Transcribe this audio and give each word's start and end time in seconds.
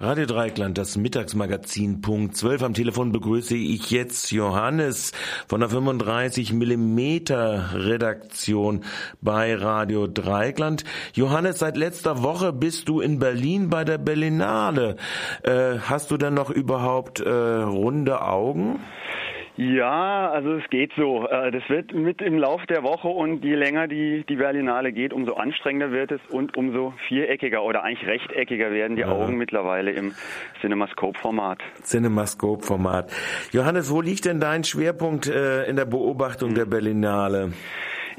Radio 0.00 0.26
Dreikland, 0.26 0.78
das 0.78 0.96
Mittagsmagazin 0.96 2.02
Punkt 2.02 2.36
12. 2.36 2.62
Am 2.62 2.72
Telefon 2.72 3.10
begrüße 3.10 3.56
ich 3.56 3.90
jetzt 3.90 4.30
Johannes 4.30 5.10
von 5.48 5.58
der 5.58 5.70
35 5.70 6.52
Millimeter 6.52 7.70
Redaktion 7.74 8.84
bei 9.20 9.56
Radio 9.56 10.06
Dreikland. 10.06 10.84
Johannes, 11.14 11.58
seit 11.58 11.76
letzter 11.76 12.22
Woche 12.22 12.52
bist 12.52 12.88
du 12.88 13.00
in 13.00 13.18
Berlin 13.18 13.70
bei 13.70 13.82
der 13.82 13.98
Berlinale. 13.98 14.98
Äh, 15.42 15.78
hast 15.80 16.12
du 16.12 16.16
denn 16.16 16.34
noch 16.34 16.50
überhaupt 16.50 17.18
äh, 17.18 17.28
runde 17.28 18.22
Augen? 18.22 18.78
Ja, 19.58 20.30
also 20.30 20.54
es 20.54 20.70
geht 20.70 20.92
so. 20.96 21.26
Äh, 21.26 21.50
das 21.50 21.68
wird 21.68 21.92
mit 21.92 22.22
im 22.22 22.38
Lauf 22.38 22.64
der 22.66 22.84
Woche 22.84 23.08
und 23.08 23.44
je 23.44 23.56
länger 23.56 23.88
die, 23.88 24.24
die 24.28 24.36
Berlinale 24.36 24.92
geht, 24.92 25.12
umso 25.12 25.34
anstrengender 25.34 25.90
wird 25.90 26.12
es 26.12 26.20
und 26.30 26.56
umso 26.56 26.94
viereckiger 27.08 27.64
oder 27.64 27.82
eigentlich 27.82 28.08
rechteckiger 28.08 28.70
werden 28.70 28.94
die 28.94 29.02
ja. 29.02 29.08
Augen 29.08 29.36
mittlerweile 29.36 29.90
im 29.90 30.14
Cinemascope-Format. 30.60 31.58
Cinemascope-Format. 31.82 33.10
Johannes, 33.50 33.90
wo 33.90 34.00
liegt 34.00 34.26
denn 34.26 34.38
dein 34.38 34.62
Schwerpunkt 34.62 35.26
äh, 35.26 35.64
in 35.64 35.74
der 35.74 35.86
Beobachtung 35.86 36.54
der 36.54 36.66
Berlinale? 36.66 37.50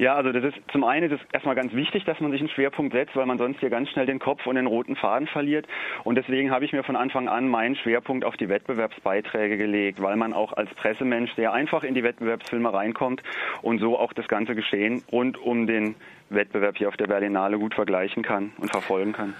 Ja, 0.00 0.14
also 0.14 0.32
das 0.32 0.42
ist 0.42 0.56
zum 0.72 0.82
einen 0.82 1.12
ist 1.12 1.20
es 1.20 1.28
erstmal 1.30 1.54
ganz 1.54 1.74
wichtig, 1.74 2.06
dass 2.06 2.18
man 2.20 2.30
sich 2.30 2.40
einen 2.40 2.48
Schwerpunkt 2.48 2.94
setzt, 2.94 3.14
weil 3.16 3.26
man 3.26 3.36
sonst 3.36 3.60
hier 3.60 3.68
ganz 3.68 3.90
schnell 3.90 4.06
den 4.06 4.18
Kopf 4.18 4.46
und 4.46 4.54
den 4.54 4.66
roten 4.66 4.96
Faden 4.96 5.28
verliert. 5.28 5.66
Und 6.04 6.14
deswegen 6.14 6.50
habe 6.50 6.64
ich 6.64 6.72
mir 6.72 6.82
von 6.82 6.96
Anfang 6.96 7.28
an 7.28 7.46
meinen 7.48 7.76
Schwerpunkt 7.76 8.24
auf 8.24 8.34
die 8.38 8.48
Wettbewerbsbeiträge 8.48 9.58
gelegt, 9.58 10.00
weil 10.00 10.16
man 10.16 10.32
auch 10.32 10.54
als 10.54 10.72
Pressemensch 10.72 11.34
sehr 11.34 11.52
einfach 11.52 11.84
in 11.84 11.92
die 11.92 12.02
Wettbewerbsfilme 12.02 12.72
reinkommt 12.72 13.22
und 13.60 13.78
so 13.78 13.98
auch 13.98 14.14
das 14.14 14.26
ganze 14.26 14.54
Geschehen 14.54 15.02
rund 15.12 15.36
um 15.36 15.66
den 15.66 15.96
Wettbewerb 16.30 16.78
hier 16.78 16.88
auf 16.88 16.96
der 16.96 17.06
Berlinale 17.06 17.58
gut 17.58 17.74
vergleichen 17.74 18.22
kann 18.22 18.52
und 18.56 18.70
verfolgen 18.70 19.12
kann. 19.12 19.34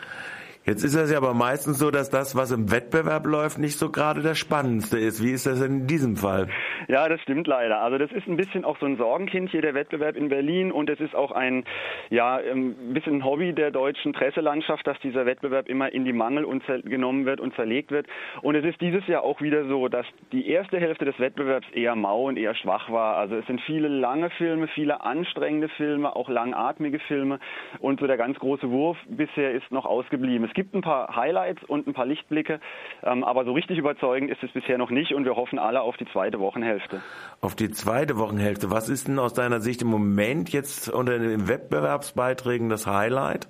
Jetzt 0.67 0.85
ist 0.85 0.95
es 0.95 1.11
ja 1.11 1.17
aber 1.17 1.33
meistens 1.33 1.79
so, 1.79 1.91
dass 1.91 2.11
das, 2.11 2.37
was 2.37 2.51
im 2.51 2.71
Wettbewerb 2.71 3.25
läuft, 3.25 3.59
nicht 3.59 3.79
so 3.79 3.91
gerade 3.91 4.21
das 4.21 4.39
Spannendste 4.39 4.99
ist. 4.99 5.25
Wie 5.25 5.31
ist 5.31 5.47
das 5.47 5.63
in 5.63 5.87
diesem 5.87 6.17
Fall? 6.17 6.49
Ja, 6.87 7.09
das 7.09 7.19
stimmt 7.23 7.47
leider. 7.47 7.81
Also 7.81 7.97
das 7.97 8.13
ist 8.13 8.27
ein 8.29 8.37
bisschen 8.37 8.67
auch 8.67 8.79
so 8.79 8.85
ein 8.85 8.99
Sorgenkind 8.99 9.51
hier, 9.51 9.63
der 9.63 9.73
Wettbewerb 9.73 10.17
in 10.17 10.29
Berlin. 10.29 10.71
Und 10.71 10.91
es 10.91 11.01
ist 11.01 11.15
auch 11.15 11.33
ein, 11.33 11.65
ja, 12.11 12.37
ein 12.37 12.93
bisschen 12.93 13.17
ein 13.17 13.25
Hobby 13.25 13.55
der 13.55 13.71
deutschen 13.71 14.13
Presselandschaft, 14.13 14.87
dass 14.87 14.99
dieser 15.01 15.25
Wettbewerb 15.25 15.67
immer 15.67 15.93
in 15.95 16.05
die 16.05 16.13
Mangel 16.13 16.45
genommen 16.85 17.25
wird 17.25 17.41
und 17.41 17.55
zerlegt 17.55 17.91
wird. 17.91 18.07
Und 18.43 18.55
es 18.55 18.65
ist 18.65 18.81
dieses 18.83 19.07
Jahr 19.07 19.23
auch 19.23 19.41
wieder 19.41 19.67
so, 19.67 19.89
dass 19.89 20.05
die 20.31 20.47
erste 20.47 20.79
Hälfte 20.79 21.07
des 21.07 21.19
Wettbewerbs 21.19 21.69
eher 21.73 21.97
mau 21.97 22.29
und 22.29 22.37
eher 22.37 22.55
schwach 22.55 22.91
war. 22.91 23.17
Also 23.17 23.37
es 23.37 23.47
sind 23.47 23.63
viele 23.63 23.89
lange 23.89 24.29
Filme, 24.31 24.69
viele 24.69 25.01
anstrengende 25.01 25.71
Filme, 25.71 26.15
auch 26.15 26.29
langatmige 26.29 26.99
Filme. 26.99 27.39
Und 27.79 27.99
so 27.99 28.07
der 28.07 28.19
ganz 28.19 28.39
große 28.39 28.71
Wurf 28.71 28.99
bisher 29.09 29.53
ist 29.53 29.71
noch 29.71 29.87
ausgeblieben. 29.87 30.50
Es 30.51 30.55
gibt 30.55 30.75
ein 30.75 30.81
paar 30.81 31.15
Highlights 31.15 31.63
und 31.63 31.87
ein 31.87 31.95
paar 31.95 32.07
Lichtblicke, 32.07 32.59
ähm, 33.05 33.23
aber 33.23 33.45
so 33.45 33.53
richtig 33.53 33.79
überzeugend 33.79 34.33
ist 34.33 34.43
es 34.43 34.51
bisher 34.51 34.79
noch 34.79 34.91
nicht 34.91 35.15
und 35.15 35.25
wir 35.25 35.37
hoffen 35.37 35.61
alle 35.61 35.81
auf 35.81 35.97
die 35.97 36.07
zweite 36.07 36.41
Wochenhälfte. 36.41 37.01
Auf 37.41 37.55
die 37.55 37.71
zweite 37.71 38.19
Wochenhälfte. 38.19 38.69
Was 38.69 38.89
ist 38.89 39.07
denn 39.07 39.21
aus 39.21 39.33
deiner 39.33 39.61
Sicht 39.61 39.83
im 39.83 39.89
Moment 39.89 40.53
jetzt 40.53 40.89
unter 40.89 41.21
den 41.21 41.47
Wettbewerbsbeiträgen 41.47 42.69
das 42.69 42.89
Highlight? 42.89 43.47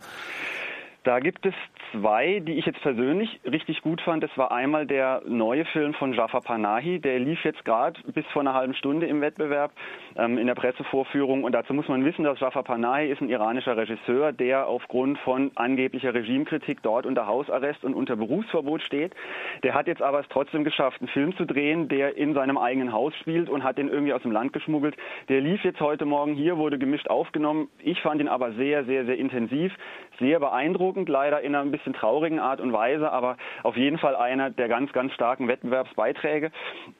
Da 1.03 1.19
gibt 1.19 1.47
es 1.47 1.55
zwei, 1.93 2.41
die 2.41 2.59
ich 2.59 2.67
jetzt 2.67 2.83
persönlich 2.83 3.41
richtig 3.51 3.81
gut 3.81 4.03
fand. 4.03 4.23
Das 4.23 4.37
war 4.37 4.53
einmal 4.53 4.87
der 4.87 5.23
neue 5.27 5.65
Film 5.65 5.95
von 5.95 6.13
Jafar 6.13 6.43
Panahi. 6.43 6.99
Der 6.99 7.19
lief 7.19 7.43
jetzt 7.43 7.65
gerade 7.65 7.99
bis 8.13 8.27
vor 8.27 8.43
einer 8.43 8.53
halben 8.53 8.75
Stunde 8.75 9.07
im 9.07 9.23
Wettbewerb 9.23 9.73
ähm, 10.17 10.37
in 10.37 10.47
der 10.47 10.55
Pressevorführung. 10.55 11.45
Und 11.45 11.53
dazu 11.53 11.73
muss 11.73 11.89
man 11.89 12.05
wissen, 12.05 12.25
dass 12.25 12.39
Jafar 12.39 12.65
Panahi 12.65 13.11
ist 13.11 13.23
ein 13.23 13.31
iranischer 13.31 13.79
Regisseur, 13.79 14.33
der 14.33 14.67
aufgrund 14.67 15.19
von 15.21 15.51
angeblicher 15.55 16.13
Regimekritik 16.13 16.83
dort 16.83 17.07
unter 17.07 17.27
Hausarrest 17.27 17.83
und 17.83 17.95
unter 17.95 18.17
Berufsverbot 18.17 18.83
steht. 18.83 19.15
Der 19.63 19.73
hat 19.73 19.87
jetzt 19.87 20.03
aber 20.03 20.21
es 20.21 20.29
trotzdem 20.29 20.65
geschafft, 20.65 21.01
einen 21.01 21.09
Film 21.09 21.35
zu 21.37 21.47
drehen, 21.47 21.89
der 21.89 22.19
in 22.19 22.35
seinem 22.35 22.59
eigenen 22.59 22.93
Haus 22.93 23.15
spielt 23.17 23.49
und 23.49 23.65
hat 23.65 23.79
den 23.79 23.89
irgendwie 23.89 24.13
aus 24.13 24.23
dem 24.23 24.33
Land 24.33 24.53
geschmuggelt. 24.53 24.97
Der 25.31 25.41
lief 25.41 25.65
jetzt 25.65 25.81
heute 25.81 26.05
Morgen 26.05 26.35
hier, 26.35 26.59
wurde 26.59 26.79
gemischt 26.79 27.09
aufgenommen. 27.09 27.69
Ich 27.79 28.03
fand 28.03 28.21
ihn 28.21 28.29
aber 28.29 28.53
sehr, 28.53 28.85
sehr, 28.85 29.07
sehr 29.07 29.17
intensiv, 29.17 29.73
sehr 30.19 30.39
beeindruckend, 30.39 30.90
leider 31.09 31.41
in 31.41 31.55
einer 31.55 31.65
ein 31.65 31.71
bisschen 31.71 31.93
traurigen 31.93 32.39
Art 32.39 32.61
und 32.61 32.73
Weise, 32.73 33.11
aber 33.11 33.37
auf 33.63 33.77
jeden 33.77 33.99
Fall 33.99 34.17
einer 34.17 34.51
der 34.51 34.69
ganz, 34.69 34.93
ganz 34.93 35.13
starken 35.13 35.49
Wettbewerbsbeiträge. 35.49 36.51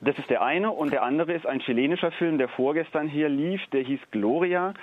Das 0.01 0.17
ist 0.17 0.29
der 0.29 0.41
eine 0.41 0.71
und 0.71 0.91
der 0.91 1.03
andere 1.03 1.33
ist 1.33 1.45
ein 1.45 1.59
chilenischer 1.59 2.11
Film, 2.11 2.37
der 2.37 2.49
vorgestern 2.49 3.07
hier 3.07 3.29
lief, 3.29 3.61
der 3.71 3.81
hieß 3.81 3.99
Gloria 4.11 4.73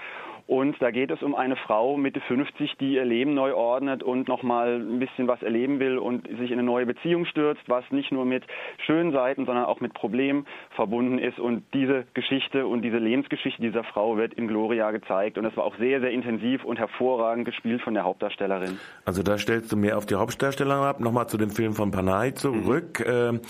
und 0.49 0.81
da 0.81 0.91
geht 0.91 1.11
es 1.11 1.23
um 1.23 1.35
eine 1.35 1.57
Frau 1.57 1.99
Mitte 1.99 2.21
50, 2.21 2.79
die 2.81 2.95
ihr 2.95 3.05
Leben 3.05 3.35
neu 3.35 3.53
ordnet 3.53 4.03
und 4.03 4.29
nochmal 4.29 4.77
ein 4.81 4.99
bisschen 4.99 5.29
was 5.29 5.43
erleben 5.43 5.79
will 5.79 5.99
und 5.99 6.27
sich 6.27 6.51
in 6.51 6.55
eine 6.59 6.63
neue 6.63 6.87
Beziehung 6.87 7.27
stürzt, 7.27 7.61
was 7.67 7.85
nicht 7.91 8.13
nur 8.13 8.25
mit 8.25 8.45
schönen 8.87 9.13
Seiten, 9.13 9.45
sondern 9.45 9.67
auch 9.67 9.81
mit 9.81 9.93
Problemen 9.93 10.47
verbunden 10.71 11.19
ist. 11.19 11.39
Und 11.39 11.65
diese 11.75 12.07
Geschichte 12.15 12.67
und 12.67 12.81
diese 12.81 12.97
Lebensgeschichte 12.97 13.61
dieser 13.61 13.85
Frau 13.85 14.17
wird 14.17 14.33
in 14.33 14.49
Gloria 14.49 14.91
gezeigt. 14.91 15.37
Und 15.37 15.45
das 15.45 15.55
war 15.55 15.65
auch 15.65 15.77
sehr, 15.77 16.01
sehr 16.01 16.13
intensiv 16.13 16.65
und 16.65 16.79
hervorragend 16.79 17.45
gespielt 17.45 17.83
von 17.83 17.93
der 17.93 18.05
Hauptdarstellerin. 18.05 18.79
Also 19.05 19.23
da 19.23 19.37
stellst 19.37 19.71
du 19.71 19.77
mehr 19.77 19.99
auf 19.99 20.07
die 20.07 20.15
Hauptdarstellerin 20.15 20.83
ab. 20.83 21.01
Nochmal 21.01 21.29
zu 21.29 21.37
dem 21.37 21.51
Film 21.51 21.75
von 21.75 21.91
Panay 21.91 22.33
zurück. 22.33 23.05
Mhm. 23.07 23.41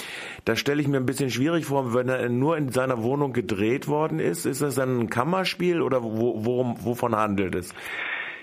da 0.45 0.57
stelle 0.57 0.81
ich 0.81 0.89
mir 0.89 0.97
ein 0.97 1.07
bisschen 1.07 1.31
schwierig 1.31 1.67
vor, 1.67 1.95
wenn 1.95 2.09
er 2.09 2.29
nur 2.29 2.57
in 2.57 2.71
seiner 2.71 3.05
Wohnung 3.05 3.33
gedreht 3.33 3.87
worden 3.87 4.19
ist. 4.19 4.47
Ist 4.47 4.63
das 4.63 4.75
dann 4.75 4.99
ein 4.99 5.11
Kammerspiel 5.11 5.81
oder 5.81 6.03
wo, 6.03 6.45
worum, 6.45 6.88
wovon 6.89 7.15
handelt 7.15 7.55
es? 7.55 7.75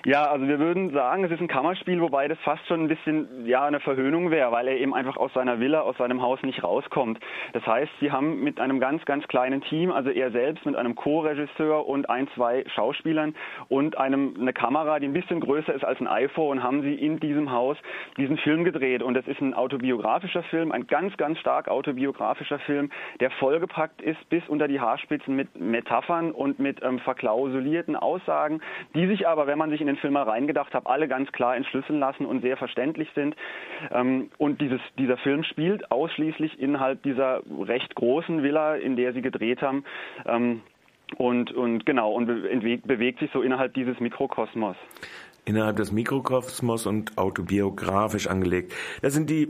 Ja, 0.06 0.28
also 0.28 0.48
wir 0.48 0.60
würden 0.60 0.92
sagen, 0.92 1.24
es 1.24 1.32
ist 1.32 1.42
ein 1.42 1.48
Kammerspiel, 1.48 2.00
wobei 2.00 2.28
das 2.28 2.38
fast 2.44 2.64
schon 2.68 2.82
ein 2.84 2.88
bisschen 2.88 3.48
ja 3.48 3.66
eine 3.66 3.80
Verhöhnung 3.80 4.30
wäre, 4.30 4.52
weil 4.52 4.68
er 4.68 4.78
eben 4.78 4.94
einfach 4.94 5.18
aus 5.18 5.34
seiner 5.34 5.60
Villa, 5.60 5.82
aus 5.82 5.98
seinem 5.98 6.22
Haus 6.22 6.40
nicht 6.44 6.64
rauskommt. 6.64 7.20
Das 7.54 7.66
heißt, 7.66 7.92
sie 8.00 8.12
haben 8.12 8.44
mit 8.44 8.60
einem 8.60 8.80
ganz, 8.80 9.04
ganz 9.06 9.28
kleinen 9.28 9.62
Team, 9.62 9.92
also 9.92 10.12
er 10.12 10.30
selbst 10.30 10.64
mit 10.64 10.76
einem 10.76 10.94
Co-Regisseur 10.94 11.88
und 11.88 12.08
ein, 12.08 12.28
zwei 12.36 12.66
Schauspielern 12.76 13.34
und 13.68 13.98
einem 13.98 14.36
eine 14.40 14.54
Kamera, 14.54 15.00
die 15.00 15.08
ein 15.08 15.14
bisschen 15.14 15.40
größer 15.40 15.74
ist 15.74 15.84
als 15.84 16.00
ein 16.00 16.06
iPhone, 16.06 16.62
haben 16.62 16.84
sie 16.84 16.94
in 16.94 17.20
diesem 17.20 17.52
Haus 17.52 17.76
diesen 18.16 18.38
Film 18.38 18.64
gedreht. 18.64 19.02
Und 19.02 19.16
das 19.16 19.26
ist 19.26 19.42
ein 19.42 19.56
autobiografischer 19.56 20.44
Film, 20.44 20.72
ein 20.72 20.86
ganz, 20.86 21.18
ganz 21.18 21.40
stark 21.40 21.68
autobiografischer 21.68 22.60
Film, 22.60 22.92
der 23.22 23.32
vollgepackt 23.32 24.04
ist 24.04 24.30
bis 24.30 24.48
unter 24.50 24.68
die 24.68 24.80
Haarspitzen 24.80 25.36
mit 25.36 25.60
Metaphern 25.60 26.30
und 26.30 26.60
mit 26.60 26.84
ähm, 26.84 27.00
verklausulierten 27.00 27.96
Aussagen, 27.96 28.62
die 28.94 29.08
sich 29.08 29.28
aber, 29.28 29.48
wenn 29.48 29.58
man 29.58 29.72
sich 29.72 29.82
in 29.82 29.88
den 29.88 29.95
Film 29.98 30.14
mal 30.14 30.24
reingedacht 30.24 30.74
habe, 30.74 30.90
alle 30.90 31.08
ganz 31.08 31.32
klar 31.32 31.56
entschlüsseln 31.56 32.00
lassen 32.00 32.26
und 32.26 32.42
sehr 32.42 32.58
verständlich 32.58 33.10
sind. 33.16 33.36
Ähm, 33.92 34.30
und 34.38 34.62
dieses, 34.62 34.82
dieser 34.98 35.18
Film 35.18 35.44
spielt 35.44 35.92
ausschließlich 35.92 36.60
innerhalb 36.60 37.04
dieser 37.04 37.42
recht 37.60 37.96
großen 37.96 38.44
Villa, 38.44 38.76
in 38.76 38.96
der 38.96 39.14
sie 39.14 39.22
gedreht 39.22 39.62
haben. 39.62 39.84
Ähm, 40.26 40.62
und, 41.18 41.52
und 41.52 41.86
genau, 41.86 42.12
und 42.14 42.28
bewegt 42.28 43.20
sich 43.20 43.30
so 43.32 43.42
innerhalb 43.42 43.74
dieses 43.74 44.00
Mikrokosmos. 44.00 44.76
Innerhalb 45.46 45.76
des 45.76 45.92
Mikrokosmos 45.92 46.88
und 46.88 47.18
autobiografisch 47.18 48.28
angelegt. 48.28 48.74
Das 49.02 49.14
sind 49.14 49.30
die 49.30 49.50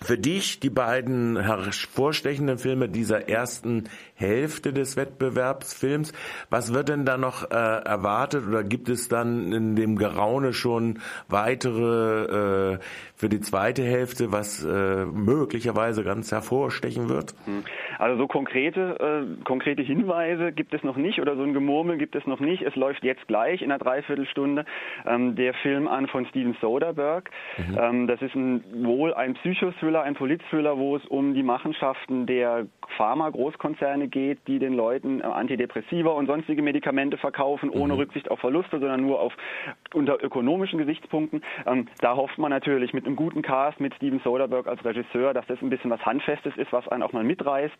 für 0.00 0.18
dich 0.18 0.60
die 0.60 0.70
beiden 0.70 1.40
hervorstechenden 1.40 2.58
Filme 2.58 2.88
dieser 2.88 3.28
ersten 3.28 3.84
Hälfte 4.14 4.72
des 4.72 4.96
Wettbewerbsfilms. 4.96 6.12
Was 6.50 6.74
wird 6.74 6.88
denn 6.88 7.04
da 7.04 7.16
noch 7.16 7.50
äh, 7.50 7.54
erwartet 7.54 8.46
oder 8.46 8.64
gibt 8.64 8.88
es 8.88 9.08
dann 9.08 9.52
in 9.52 9.76
dem 9.76 9.96
Geraune 9.96 10.52
schon 10.52 10.98
weitere 11.28 12.74
äh, 12.74 12.78
für 13.14 13.28
die 13.28 13.40
zweite 13.40 13.82
Hälfte, 13.82 14.32
was 14.32 14.64
äh, 14.64 15.04
möglicherweise 15.04 16.04
ganz 16.04 16.30
hervorstechen 16.30 17.08
wird? 17.08 17.34
Hm. 17.44 17.64
Also 17.98 18.16
so 18.18 18.26
konkrete, 18.28 19.26
äh, 19.40 19.44
konkrete 19.44 19.82
Hinweise 19.82 20.52
gibt 20.52 20.72
es 20.74 20.82
noch 20.84 20.96
nicht 20.96 21.20
oder 21.20 21.36
so 21.36 21.42
ein 21.42 21.52
Gemurmel 21.52 21.98
gibt 21.98 22.14
es 22.14 22.26
noch 22.26 22.40
nicht. 22.40 22.62
Es 22.62 22.76
läuft 22.76 23.02
jetzt 23.02 23.26
gleich 23.26 23.62
in 23.62 23.72
einer 23.72 23.78
Dreiviertelstunde 23.78 24.64
ähm, 25.06 25.34
der 25.34 25.54
Film 25.54 25.88
an 25.88 26.06
von 26.06 26.26
Steven 26.26 26.56
Soderbergh. 26.60 27.30
Mhm. 27.56 27.78
Ähm, 27.80 28.06
das 28.06 28.22
ist 28.22 28.34
ein, 28.34 28.62
wohl 28.84 29.14
ein 29.14 29.34
Psychothriller, 29.34 29.87
ein 29.96 30.14
Polizthriller, 30.14 30.78
wo 30.78 30.96
es 30.96 31.04
um 31.06 31.34
die 31.34 31.42
Machenschaften 31.42 32.26
der 32.26 32.66
Pharma-Großkonzerne 32.96 34.08
geht, 34.08 34.38
die 34.46 34.58
den 34.58 34.74
Leuten 34.74 35.20
äh, 35.20 35.24
Antidepressiva 35.24 36.10
und 36.10 36.26
sonstige 36.26 36.62
Medikamente 36.62 37.16
verkaufen, 37.16 37.70
ohne 37.70 37.94
mhm. 37.94 38.00
Rücksicht 38.00 38.30
auf 38.30 38.40
Verluste, 38.40 38.78
sondern 38.78 39.02
nur 39.02 39.20
auf 39.20 39.32
unter 39.94 40.22
ökonomischen 40.22 40.78
Gesichtspunkten. 40.78 41.42
Ähm, 41.66 41.88
da 42.00 42.16
hofft 42.16 42.38
man 42.38 42.50
natürlich 42.50 42.92
mit 42.92 43.06
einem 43.06 43.16
guten 43.16 43.42
Cast, 43.42 43.80
mit 43.80 43.94
Steven 43.94 44.20
Soderbergh 44.20 44.68
als 44.68 44.84
Regisseur, 44.84 45.34
dass 45.34 45.46
das 45.46 45.60
ein 45.62 45.70
bisschen 45.70 45.90
was 45.90 46.04
Handfestes 46.04 46.56
ist, 46.56 46.72
was 46.72 46.88
einen 46.88 47.02
auch 47.02 47.12
mal 47.12 47.24
mitreißt. 47.24 47.76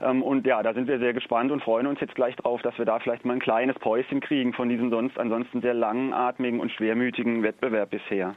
Ähm, 0.00 0.22
und 0.22 0.46
ja, 0.46 0.62
da 0.62 0.74
sind 0.74 0.88
wir 0.88 0.98
sehr 0.98 1.12
gespannt 1.12 1.50
und 1.50 1.62
freuen 1.62 1.86
uns 1.86 2.00
jetzt 2.00 2.14
gleich 2.14 2.36
drauf, 2.36 2.62
dass 2.62 2.76
wir 2.78 2.84
da 2.84 2.98
vielleicht 2.98 3.24
mal 3.24 3.34
ein 3.34 3.40
kleines 3.40 3.78
Päuschen 3.78 4.20
kriegen 4.20 4.52
von 4.52 4.68
diesem 4.68 4.90
sonst 4.90 5.18
ansonsten 5.18 5.60
sehr 5.60 5.74
langatmigen 5.74 6.60
und 6.60 6.70
schwermütigen 6.72 7.42
Wettbewerb 7.42 7.90
bisher. 7.90 8.34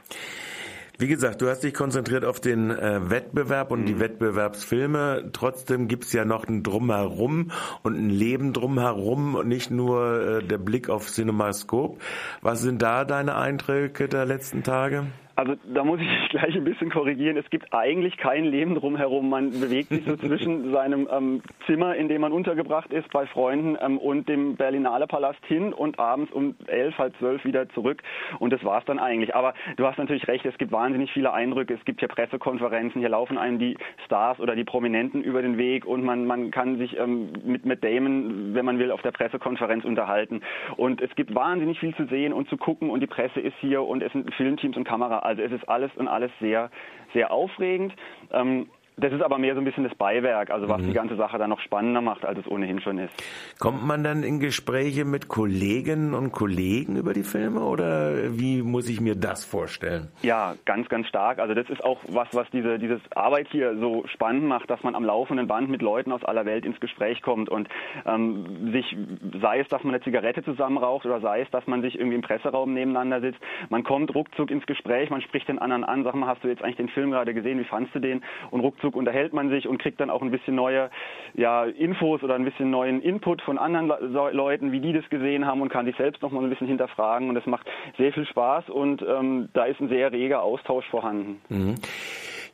Wie 0.98 1.08
gesagt, 1.08 1.42
du 1.42 1.48
hast 1.48 1.62
dich 1.62 1.74
konzentriert 1.74 2.24
auf 2.24 2.40
den 2.40 2.70
äh, 2.70 3.10
Wettbewerb 3.10 3.70
und 3.70 3.82
mhm. 3.82 3.86
die 3.86 4.00
Wettbewerbsfilme. 4.00 5.30
Trotzdem 5.32 5.88
gibt's 5.88 6.12
ja 6.14 6.24
noch 6.24 6.44
ein 6.48 6.62
Drumherum 6.62 7.50
und 7.82 7.98
ein 7.98 8.08
Leben 8.08 8.54
drumherum 8.54 9.34
und 9.34 9.46
nicht 9.46 9.70
nur 9.70 10.38
äh, 10.38 10.42
der 10.42 10.58
Blick 10.58 10.88
auf 10.88 11.10
Cinemascope. 11.10 11.98
Was 12.40 12.62
sind 12.62 12.80
da 12.80 13.04
deine 13.04 13.36
Einträge 13.36 14.08
der 14.08 14.24
letzten 14.24 14.62
Tage? 14.62 15.06
Also 15.36 15.54
da 15.66 15.84
muss 15.84 16.00
ich 16.00 16.08
gleich 16.30 16.56
ein 16.56 16.64
bisschen 16.64 16.90
korrigieren. 16.90 17.36
Es 17.36 17.48
gibt 17.50 17.72
eigentlich 17.72 18.16
kein 18.16 18.46
Leben 18.46 18.74
drumherum. 18.74 19.28
Man 19.28 19.50
bewegt 19.50 19.90
sich 19.90 20.04
so 20.04 20.16
zwischen 20.26 20.72
seinem 20.72 21.06
ähm, 21.12 21.42
Zimmer, 21.66 21.94
in 21.94 22.08
dem 22.08 22.22
man 22.22 22.32
untergebracht 22.32 22.90
ist, 22.90 23.10
bei 23.12 23.26
Freunden 23.26 23.76
ähm, 23.80 23.98
und 23.98 24.28
dem 24.28 24.56
Berlinale 24.56 25.06
Palast 25.06 25.44
hin 25.46 25.74
und 25.74 25.98
abends 25.98 26.32
um 26.32 26.56
elf, 26.66 26.96
halb 26.96 27.14
zwölf 27.18 27.44
wieder 27.44 27.68
zurück. 27.70 28.02
Und 28.38 28.52
das 28.52 28.64
war's 28.64 28.84
dann 28.86 28.98
eigentlich. 28.98 29.34
Aber 29.34 29.52
du 29.76 29.86
hast 29.86 29.98
natürlich 29.98 30.26
recht, 30.26 30.46
es 30.46 30.56
gibt 30.56 30.72
wahnsinnig 30.72 31.12
viele 31.12 31.34
Eindrücke. 31.34 31.74
Es 31.74 31.84
gibt 31.84 32.00
hier 32.00 32.08
Pressekonferenzen, 32.08 33.00
hier 33.00 33.10
laufen 33.10 33.36
einem 33.36 33.58
die 33.58 33.76
Stars 34.06 34.40
oder 34.40 34.56
die 34.56 34.64
Prominenten 34.64 35.22
über 35.22 35.42
den 35.42 35.58
Weg 35.58 35.84
und 35.84 36.02
man, 36.02 36.26
man 36.26 36.50
kann 36.50 36.78
sich 36.78 36.98
ähm, 36.98 37.32
mit, 37.44 37.66
mit 37.66 37.84
Damon, 37.84 38.54
wenn 38.54 38.64
man 38.64 38.78
will, 38.78 38.90
auf 38.90 39.02
der 39.02 39.12
Pressekonferenz 39.12 39.84
unterhalten. 39.84 40.40
Und 40.78 41.02
es 41.02 41.14
gibt 41.14 41.34
wahnsinnig 41.34 41.78
viel 41.78 41.94
zu 41.94 42.06
sehen 42.06 42.32
und 42.32 42.48
zu 42.48 42.56
gucken 42.56 42.88
und 42.88 43.00
die 43.00 43.06
Presse 43.06 43.40
ist 43.40 43.56
hier 43.60 43.82
und 43.82 44.02
es 44.02 44.10
sind 44.12 44.32
Filmteams 44.34 44.78
und 44.78 44.84
Kamera 44.84 45.25
also 45.26 45.42
es 45.42 45.52
ist 45.52 45.68
alles 45.68 45.90
und 45.96 46.08
alles 46.08 46.30
sehr, 46.40 46.70
sehr 47.12 47.30
aufregend. 47.30 47.94
Ähm, 48.32 48.68
das 48.96 49.12
ist 49.12 49.22
aber 49.22 49.38
mehr 49.38 49.54
so 49.54 49.60
ein 49.60 49.64
bisschen 49.64 49.84
das 49.84 49.94
Beiwerk, 49.94 50.50
also 50.50 50.68
was 50.68 50.80
mhm. 50.80 50.86
die 50.86 50.92
ganze 50.94 51.16
Sache 51.16 51.36
dann 51.36 51.50
noch 51.50 51.60
spannender 51.60 52.00
macht, 52.00 52.24
als 52.24 52.38
es 52.38 52.46
ohnehin 52.46 52.80
schon 52.80 52.98
ist. 52.98 53.12
Kommt 53.58 53.86
man 53.86 54.02
dann 54.02 54.22
in 54.22 54.40
Gespräche 54.40 55.04
mit 55.04 55.28
Kolleginnen 55.28 56.14
und 56.14 56.32
Kollegen 56.32 56.96
über 56.96 57.12
die 57.12 57.22
Filme 57.22 57.60
oder 57.60 58.38
wie 58.38 58.62
muss 58.62 58.88
ich 58.88 59.00
mir 59.00 59.14
das 59.14 59.44
vorstellen? 59.44 60.08
Ja, 60.22 60.54
ganz, 60.64 60.88
ganz 60.88 61.06
stark. 61.08 61.40
Also 61.40 61.52
das 61.52 61.68
ist 61.68 61.84
auch 61.84 62.00
was, 62.08 62.28
was 62.32 62.48
diese 62.52 62.78
dieses 62.78 63.00
Arbeit 63.14 63.48
hier 63.50 63.76
so 63.78 64.04
spannend 64.06 64.44
macht, 64.44 64.70
dass 64.70 64.82
man 64.82 64.94
am 64.94 65.04
laufenden 65.04 65.46
Band 65.46 65.68
mit 65.68 65.82
Leuten 65.82 66.10
aus 66.12 66.24
aller 66.24 66.46
Welt 66.46 66.64
ins 66.64 66.80
Gespräch 66.80 67.20
kommt 67.20 67.50
und 67.50 67.68
ähm, 68.06 68.72
sich, 68.72 68.96
sei 69.42 69.60
es, 69.60 69.68
dass 69.68 69.84
man 69.84 69.94
eine 69.94 70.04
Zigarette 70.04 70.42
zusammen 70.42 70.78
raucht 70.78 71.04
oder 71.04 71.20
sei 71.20 71.42
es, 71.42 71.50
dass 71.50 71.66
man 71.66 71.82
sich 71.82 71.98
irgendwie 71.98 72.16
im 72.16 72.22
Presseraum 72.22 72.72
nebeneinander 72.72 73.20
sitzt, 73.20 73.40
man 73.68 73.84
kommt 73.84 74.14
ruckzuck 74.14 74.50
ins 74.50 74.64
Gespräch, 74.64 75.10
man 75.10 75.20
spricht 75.20 75.48
den 75.48 75.58
anderen 75.58 75.84
an, 75.84 76.02
sag 76.04 76.14
mal, 76.14 76.28
hast 76.28 76.42
du 76.42 76.48
jetzt 76.48 76.62
eigentlich 76.62 76.76
den 76.76 76.88
Film 76.88 77.10
gerade 77.10 77.34
gesehen, 77.34 77.58
wie 77.58 77.64
fandst 77.64 77.94
du 77.94 77.98
den? 77.98 78.22
Und 78.50 78.60
ruckzuck 78.60 78.85
ruckzuck 78.86 78.96
unterhält 78.96 79.32
man 79.32 79.50
sich 79.50 79.66
und 79.66 79.78
kriegt 79.78 80.00
dann 80.00 80.10
auch 80.10 80.22
ein 80.22 80.30
bisschen 80.30 80.54
neue 80.54 80.90
ja, 81.34 81.64
Infos 81.64 82.22
oder 82.22 82.34
ein 82.34 82.44
bisschen 82.44 82.70
neuen 82.70 83.02
Input 83.02 83.42
von 83.42 83.58
anderen 83.58 83.88
Le 83.88 84.30
Leuten, 84.32 84.72
wie 84.72 84.80
die 84.80 84.92
das 84.92 85.08
gesehen 85.10 85.46
haben 85.46 85.60
und 85.60 85.68
kann 85.68 85.86
sich 85.86 85.96
selbst 85.96 86.22
noch 86.22 86.30
mal 86.30 86.42
ein 86.42 86.50
bisschen 86.50 86.66
hinterfragen. 86.66 87.28
Und 87.28 87.34
das 87.34 87.46
macht 87.46 87.66
sehr 87.98 88.12
viel 88.12 88.26
Spaß 88.26 88.70
und 88.70 89.02
ähm, 89.02 89.48
da 89.52 89.64
ist 89.64 89.80
ein 89.80 89.88
sehr 89.88 90.12
reger 90.12 90.42
Austausch 90.42 90.86
vorhanden. 90.88 91.40
Mhm. 91.48 91.74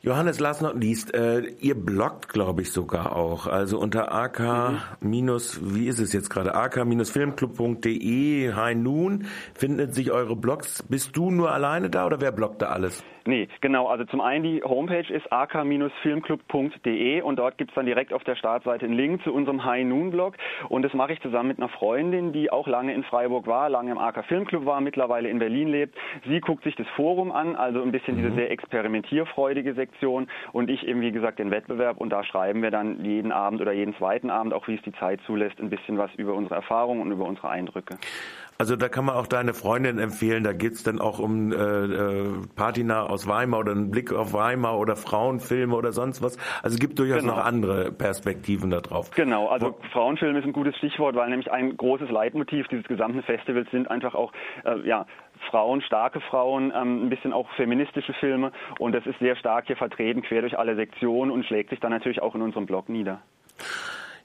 Johannes 0.05 0.41
last 0.41 0.63
not 0.63 0.75
least, 0.75 1.15
äh, 1.15 1.43
ihr 1.61 1.77
bloggt, 1.77 2.29
glaube 2.29 2.63
ich, 2.63 2.73
sogar 2.73 3.15
auch. 3.15 3.47
Also 3.47 3.79
unter 3.79 4.13
ak 4.13 4.43
minus, 5.01 5.61
wie 5.63 5.87
ist 5.87 6.01
es 6.01 6.13
jetzt 6.13 6.29
gerade? 6.29 6.57
ak-filmclub.de, 6.57 8.53
High 8.53 8.77
Noon, 8.77 9.27
findet 9.55 9.95
sich 9.95 10.11
eure 10.11 10.35
Blogs. 10.35 10.83
Bist 10.89 11.17
du 11.17 11.31
nur 11.31 11.53
alleine 11.53 11.89
da 11.89 12.05
oder 12.05 12.21
wer 12.21 12.33
bloggt 12.33 12.63
da 12.63 12.71
alles? 12.71 13.05
Nee, 13.25 13.47
genau. 13.61 13.87
Also 13.87 14.05
zum 14.07 14.21
einen 14.21 14.43
die 14.43 14.65
Homepage 14.65 15.07
ist 15.09 15.33
ak-filmclub.de 15.33 17.21
und 17.21 17.39
dort 17.39 17.57
gibt's 17.57 17.75
dann 17.77 17.87
direkt 17.87 18.13
auf 18.13 18.25
der 18.25 18.35
Startseite 18.35 18.85
einen 18.87 18.97
Link 18.97 19.23
zu 19.23 19.33
unserem 19.33 19.65
High 19.65 19.85
Noon 19.85 20.11
Blog 20.11 20.35
und 20.69 20.83
das 20.83 20.93
mache 20.95 21.13
ich 21.13 21.21
zusammen 21.21 21.47
mit 21.51 21.59
einer 21.59 21.69
Freundin, 21.69 22.33
die 22.33 22.51
auch 22.51 22.67
lange 22.67 22.93
in 22.93 23.05
Freiburg 23.05 23.47
war, 23.47 23.71
lange 23.71 23.93
im 23.93 23.99
AK 23.99 24.25
Filmclub 24.25 24.67
war, 24.67 24.81
mittlerweile 24.81 25.29
in 25.29 25.39
Berlin 25.39 25.69
lebt. 25.69 25.97
Sie 26.27 26.41
guckt 26.41 26.65
sich 26.65 26.75
das 26.75 26.89
Forum 26.97 27.31
an, 27.31 27.55
also 27.55 27.81
ein 27.81 27.93
bisschen 27.93 28.17
mhm. 28.17 28.23
diese 28.23 28.35
sehr 28.35 28.51
experimentierfreudige 28.51 29.75
Sektion 29.75 29.92
Sektion 29.93 30.29
und 30.53 30.71
ich 30.71 30.87
eben, 30.87 31.01
wie 31.01 31.13
gesagt, 31.13 31.39
den 31.39 31.51
Wettbewerb. 31.51 31.99
Und 31.99 32.11
da 32.11 32.25
schreiben 32.25 32.63
wir 32.63 32.71
dann 32.71 33.05
jeden 33.05 33.33
Abend 33.33 33.61
oder 33.61 33.73
jeden 33.73 33.95
zweiten 33.97 34.31
Abend, 34.31 34.55
auch 34.55 34.67
wie 34.69 34.75
es 34.75 34.83
die 34.83 34.93
Zeit 34.93 35.21
zulässt, 35.27 35.61
ein 35.61 35.71
bisschen 35.71 35.99
was 35.99 36.11
über 36.17 36.35
unsere 36.35 36.57
Erfahrungen 36.57 37.03
und 37.03 37.13
über 37.13 37.27
unsere 37.27 37.49
Eindrücke. 37.49 37.97
Also 38.59 38.77
da 38.77 38.89
kann 38.89 39.05
man 39.05 39.17
auch 39.17 39.27
deine 39.27 39.55
Freundin 39.55 39.99
empfehlen, 39.99 40.45
da 40.45 40.53
geht's 40.53 40.85
dann 40.85 41.01
auch 41.01 41.19
um 41.19 41.53
äh, 41.53 41.57
äh, 41.57 42.33
Patina 42.55 43.03
aus 43.03 43.27
Weimar 43.27 43.61
oder 43.61 43.73
einen 43.73 43.91
Blick 43.91 44.13
auf 44.13 44.35
Weimar 44.35 44.79
oder 44.79 44.95
Frauenfilme 44.95 45.75
oder 45.75 45.91
sonst 45.91 46.23
was. 46.23 46.39
Also 46.63 46.75
es 46.75 46.79
gibt 46.79 46.99
durchaus 46.99 47.23
genau. 47.23 47.37
noch 47.37 47.45
andere 47.45 47.91
Perspektiven 47.91 48.71
darauf. 48.71 49.11
Genau, 49.13 49.49
also 49.49 49.69
Wo 49.69 49.89
Frauenfilm 49.91 50.37
ist 50.37 50.45
ein 50.45 50.53
gutes 50.53 50.77
Stichwort, 50.77 51.17
weil 51.17 51.29
nämlich 51.31 51.51
ein 51.51 51.77
großes 51.77 52.11
Leitmotiv 52.11 52.69
dieses 52.69 52.87
gesamten 52.87 53.23
Festivals 53.23 53.69
sind 53.73 53.91
einfach 53.91 54.15
auch 54.15 54.33
äh, 54.65 54.87
ja, 54.87 55.07
Frauen, 55.51 55.83
starke 55.83 56.21
Frauen, 56.21 56.73
ähm, 56.75 57.07
ein 57.07 57.11
bisschen 57.11 57.33
auch 57.33 57.49
feministische 57.57 58.13
Filme 58.15 58.53
und 58.79 58.93
das 58.93 59.07
ist 59.07 59.19
sehr 59.19 59.37
stark 59.37 59.67
hier 59.67 59.77
vertreten, 59.77 60.23
quer 60.23 60.43
durch 60.43 60.59
alle 60.59 60.77
Sektionen 60.77 61.31
und 61.31 61.45
schlägt 61.45 61.71
sich 61.71 61.81
dann 61.81 61.93
natürlich 61.93 62.23
auch 62.23 62.35
in 62.35 62.43
unserem 62.43 62.67
Blog 62.67 62.89
nieder. 62.89 63.21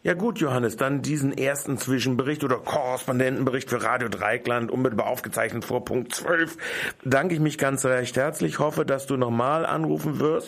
Ja 0.04 0.14
gut, 0.14 0.40
Johannes, 0.40 0.78
dann 0.78 1.02
diesen 1.02 1.36
ersten 1.36 1.78
Zwischenbericht 1.78 2.44
oder 2.44 2.58
Korrespondentenbericht 2.60 3.70
für 3.70 3.84
Radio 3.84 4.08
Dreikland, 4.10 4.72
unmittelbar 4.72 5.08
aufgezeichnet 5.08 5.66
vor 5.66 5.84
Punkt 5.84 6.14
12, 6.14 6.56
danke 7.04 7.34
ich 7.34 7.42
mich 7.42 7.58
ganz 7.58 7.84
recht 7.84 8.16
herzlich. 8.16 8.60
Hoffe, 8.60 8.86
dass 8.86 9.08
du 9.08 9.18
nochmal 9.18 9.66
anrufen 9.66 10.20
wirst. 10.20 10.46